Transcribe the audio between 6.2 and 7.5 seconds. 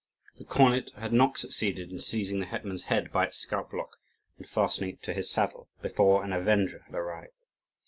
an avenger had arrived.